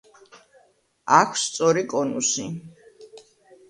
[1.19, 2.51] აქვს სწორი კონუსი.